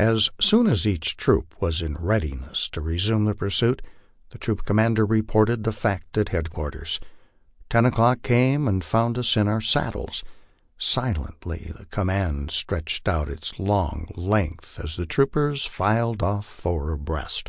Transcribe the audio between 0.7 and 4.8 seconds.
each troop was in readiness to resume the pursuit, the troop